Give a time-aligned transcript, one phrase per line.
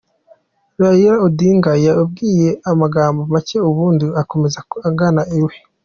[0.81, 4.57] Raila Odinga yababwiye amagambo make ubundi akomeza
[4.89, 5.53] agana iwe.